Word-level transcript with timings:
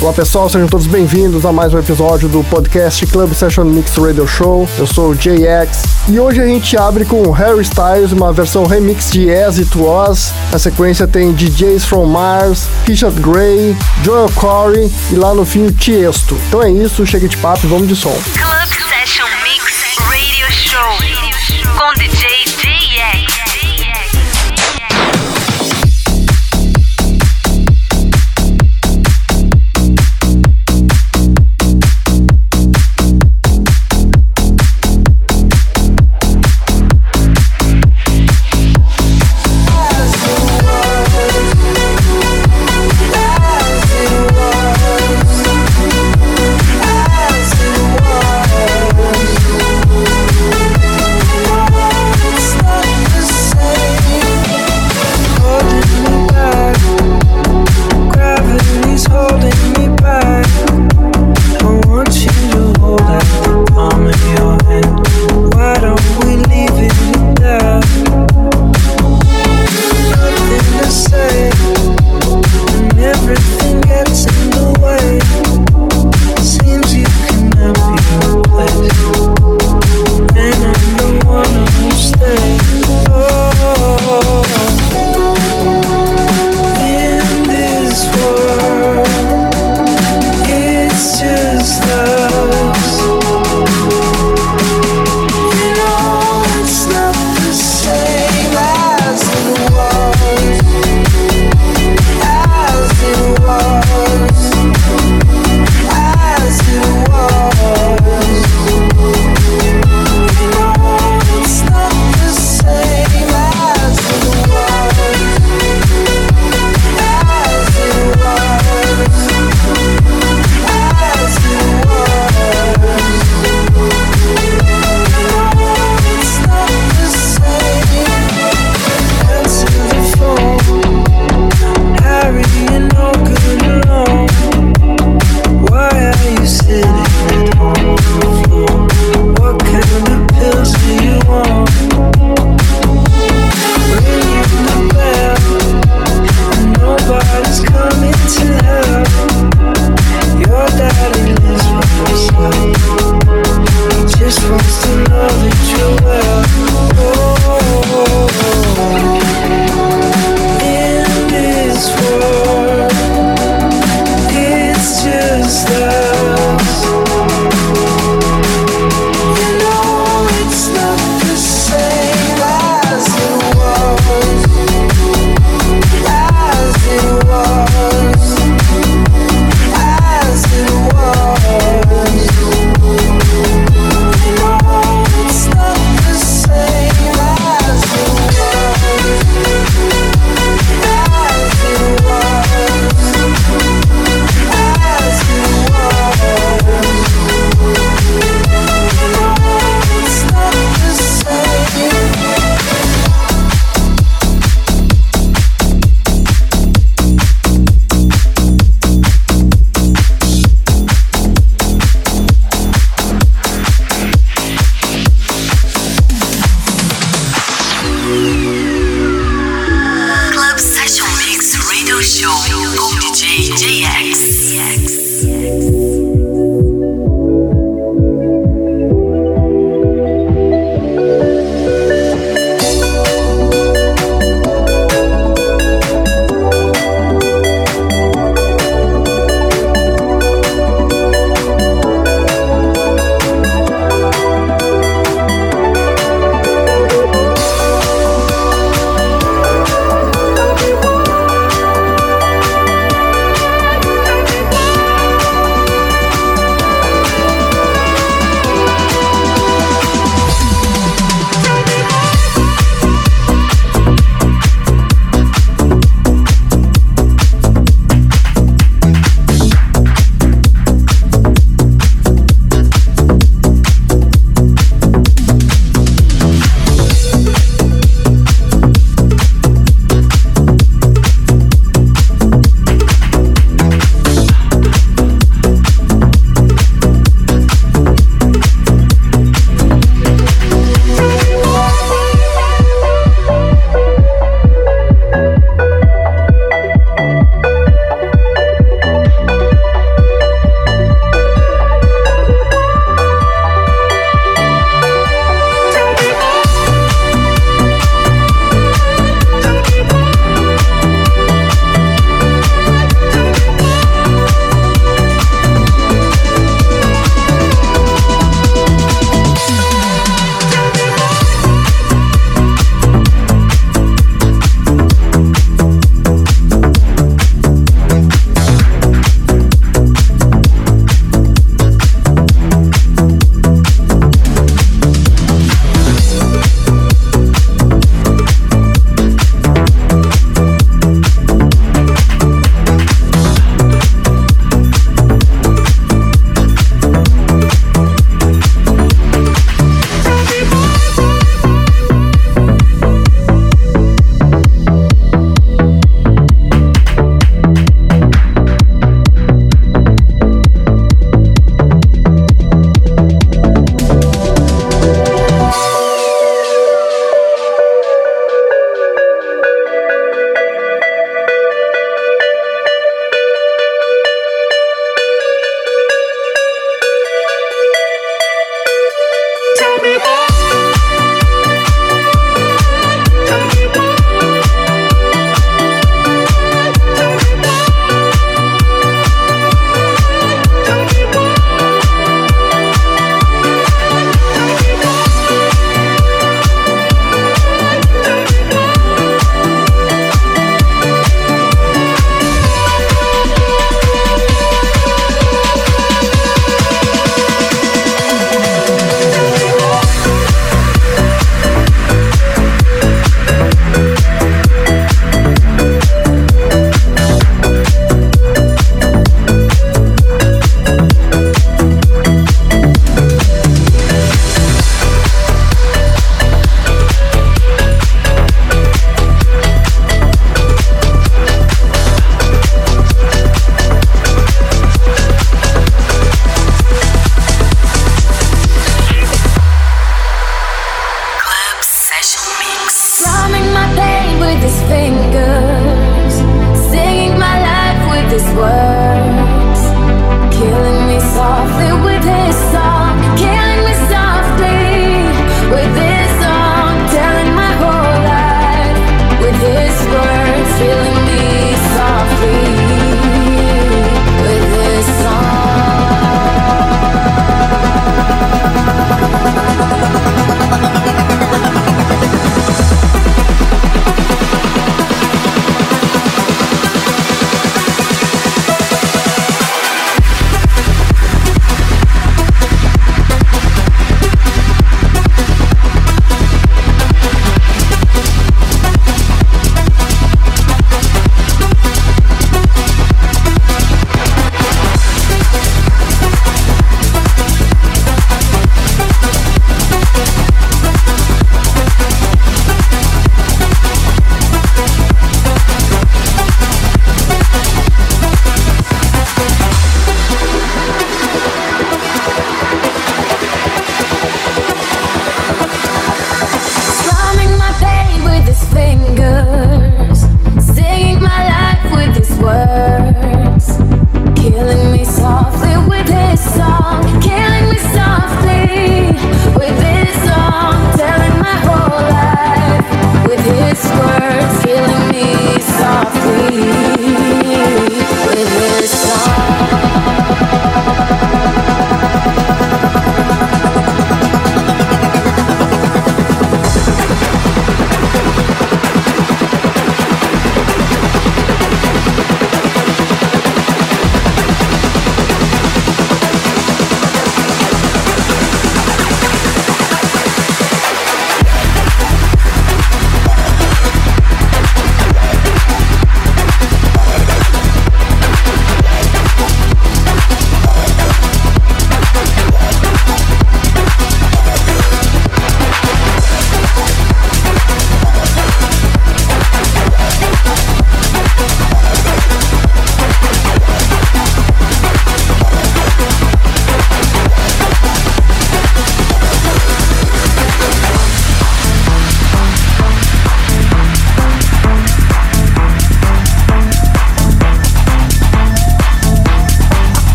Olá 0.00 0.12
pessoal, 0.12 0.50
sejam 0.50 0.68
todos 0.68 0.86
bem-vindos 0.86 1.46
a 1.46 1.52
mais 1.52 1.72
um 1.72 1.78
episódio 1.78 2.28
do 2.28 2.44
podcast 2.44 3.06
Club 3.06 3.32
Session 3.32 3.64
Mix 3.64 3.96
Radio 3.96 4.26
Show. 4.26 4.68
Eu 4.76 4.86
sou 4.86 5.10
o 5.10 5.14
JX 5.14 5.82
e 6.08 6.20
hoje 6.20 6.42
a 6.42 6.46
gente 6.46 6.76
abre 6.76 7.04
com 7.04 7.30
Harry 7.30 7.62
Styles, 7.62 8.12
uma 8.12 8.32
versão 8.32 8.66
remix 8.66 9.10
de 9.10 9.32
As 9.32 9.58
It 9.58 9.70
Was. 9.78 10.34
Na 10.52 10.58
sequência 10.58 11.06
tem 11.06 11.32
DJs 11.32 11.84
from 11.86 12.06
Mars, 12.06 12.68
Richard 12.86 13.18
Gray, 13.20 13.74
Joel 14.02 14.30
Corey 14.34 14.92
e 15.10 15.14
lá 15.14 15.32
no 15.32 15.46
fim 15.46 15.66
o 15.66 15.72
Tiesto. 15.72 16.36
Então 16.48 16.62
é 16.62 16.70
isso, 16.70 17.06
chega 17.06 17.26
de 17.28 17.36
papo 17.38 17.64
e 17.64 17.68
vamos 17.68 17.88
de 17.88 17.96
som. 17.96 18.16
Club 18.34 18.88
Session 18.90 19.28
Mix 19.42 19.96
Radio 20.00 20.46
Show 20.50 21.24
com 21.78 21.94
DJ 21.94 22.33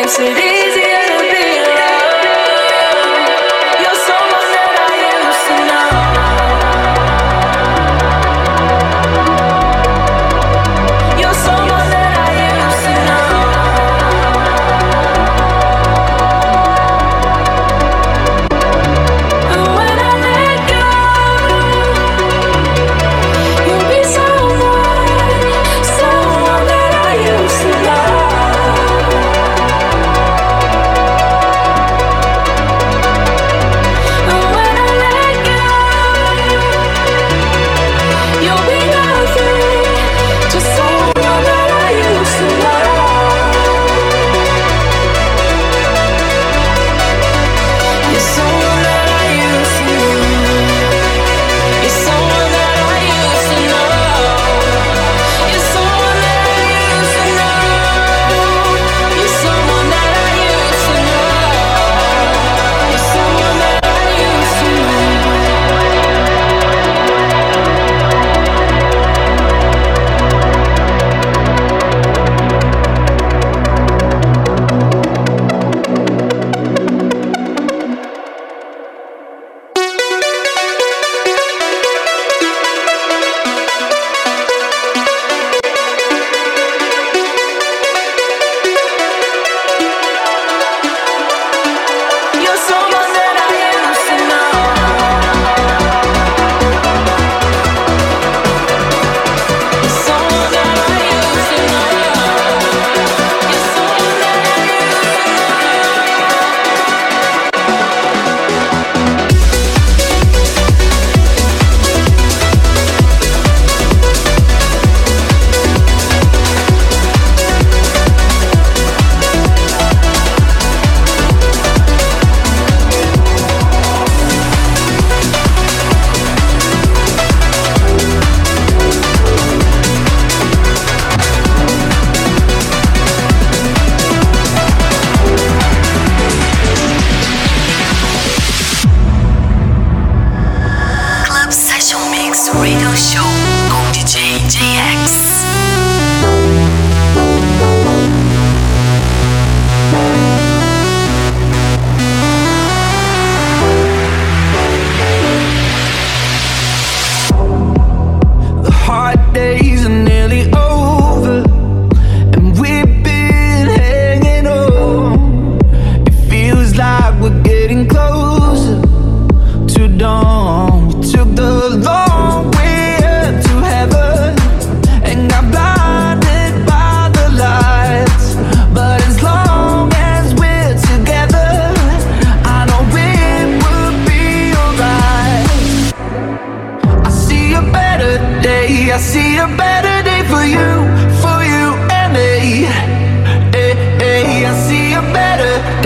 makes 0.00 0.16
it 0.20 0.30
easier 0.30 0.87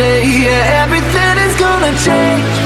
yeah, 0.02 0.82
everything 0.82 1.38
is 1.46 1.54
gonna 1.58 1.92
change. 1.98 2.61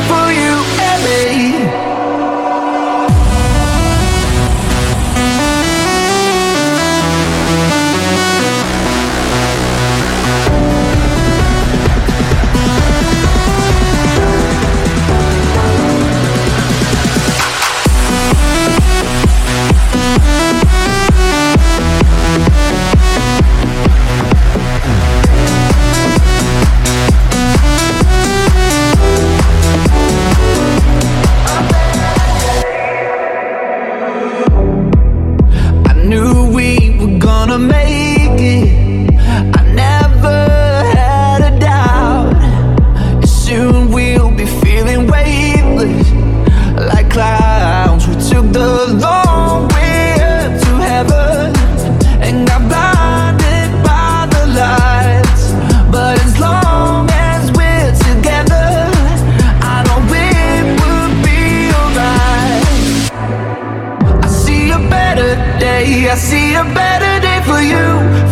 day. 65.79 66.09
I 66.09 66.15
see 66.15 66.55
a 66.55 66.65
better 66.65 67.15
day 67.27 67.41
for 67.49 67.61
you, 67.73 67.87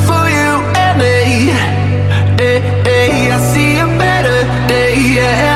for 0.06 0.24
you 0.36 0.50
and 0.84 0.94
me. 1.02 1.20
Hey, 2.40 2.60
hey, 2.88 3.30
I 3.32 3.38
see 3.52 3.78
a 3.78 3.86
better 3.98 4.38
day. 4.68 4.94
Yeah. 5.16 5.53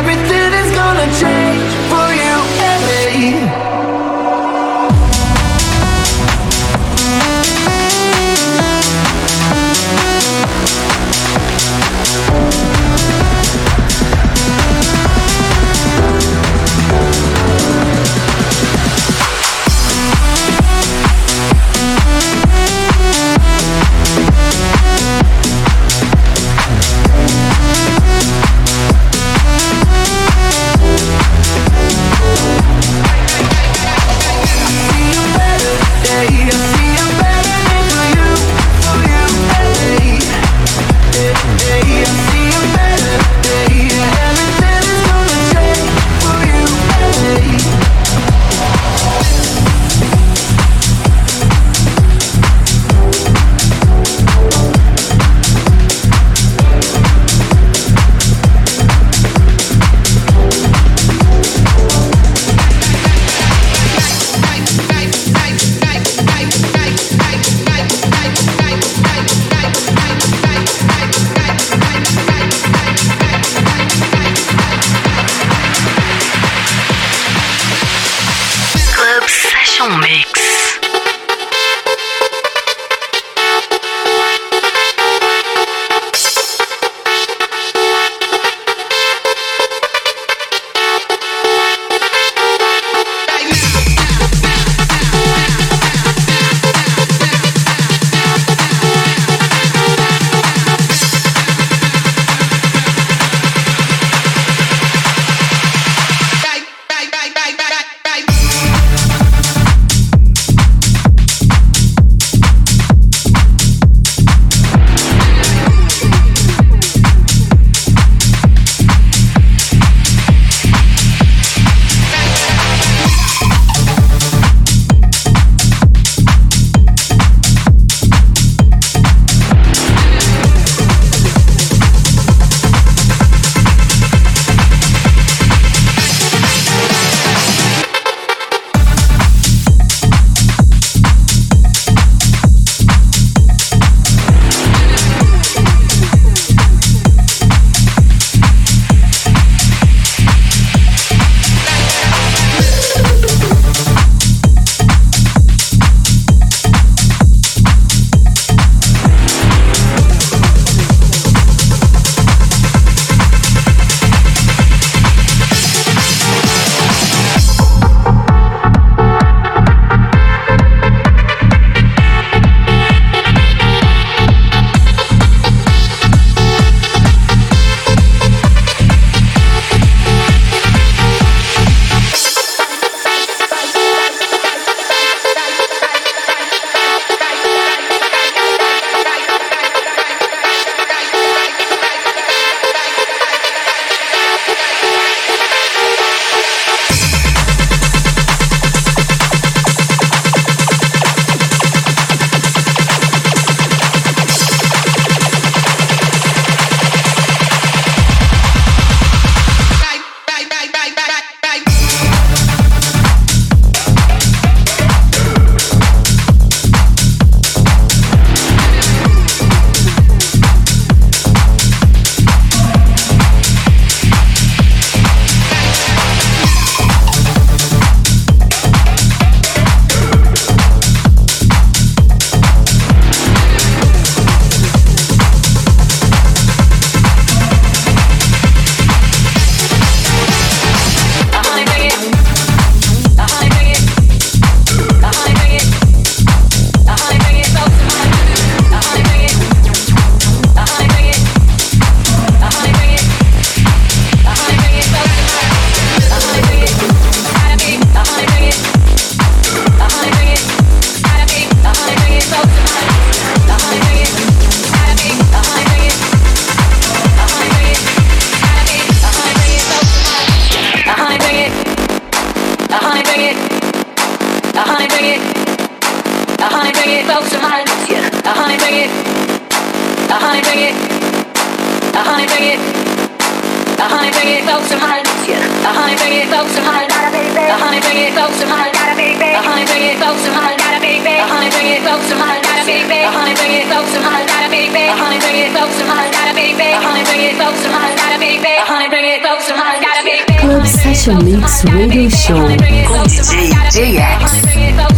Radio 301.65 302.09
Show 302.09 302.37
DJ 302.47 303.51
DX. 303.75 304.98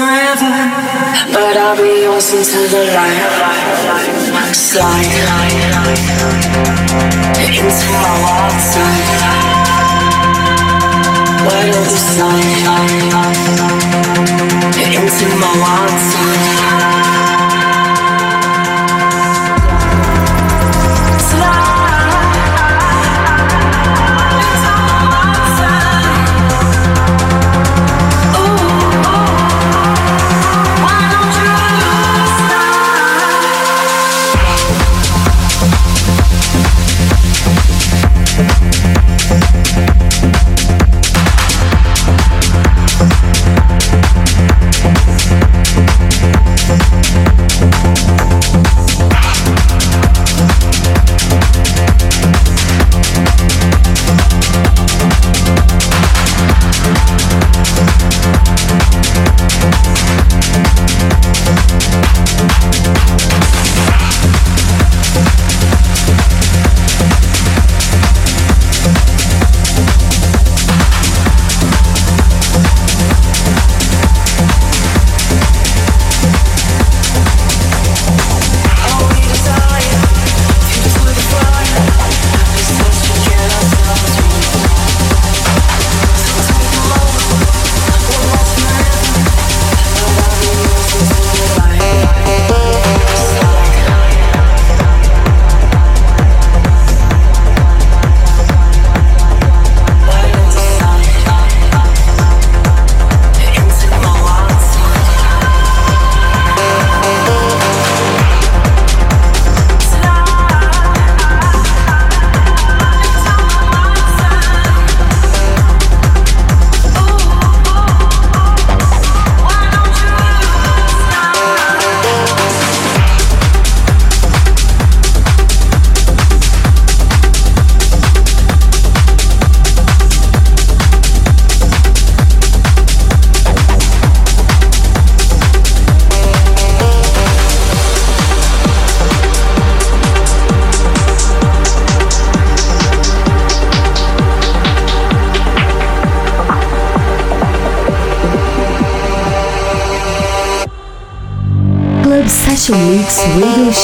forever, 0.00 0.52
but 1.34 1.54
I'll 1.60 1.76
be 1.76 1.92
yours 2.04 2.32
until 2.32 2.66
the 2.72 2.82
light. 2.96 3.20
Slide 4.54 5.12
into 7.58 7.86
my 8.04 8.14
wild 8.24 8.58
side. 8.72 9.08
Why 11.44 11.60
don't 11.70 11.88
you 11.90 12.00
into 14.96 15.26
my 15.42 15.52
wild 15.62 15.98
side? 16.10 17.19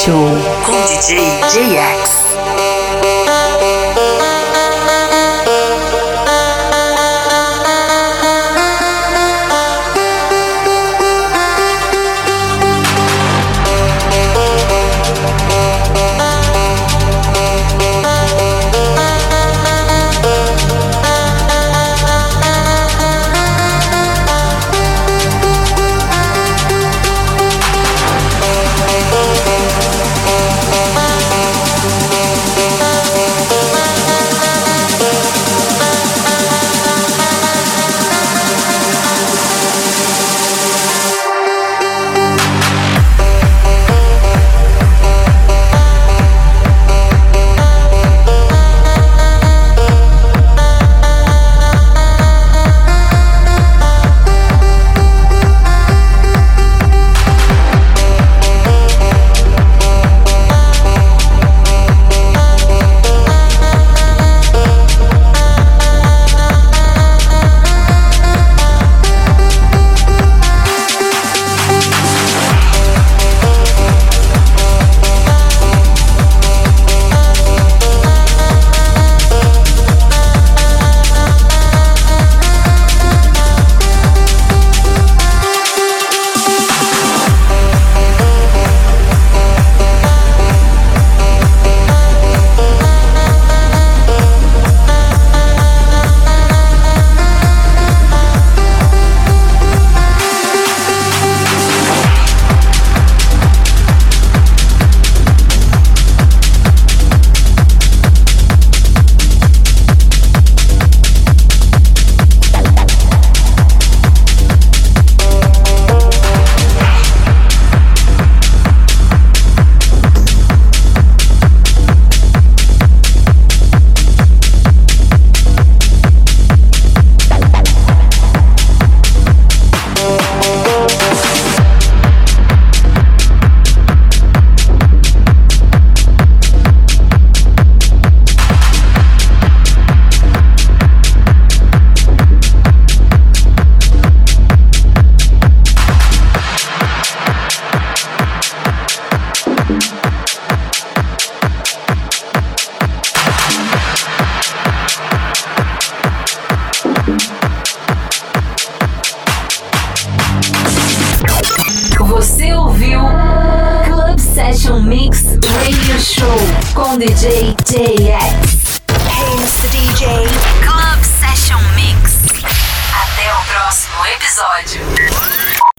Show. 0.06 0.28
Com 0.64 0.86
DJ 0.86 1.18
JX. 1.50 2.15